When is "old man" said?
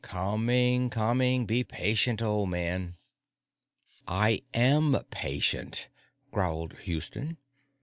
2.23-2.95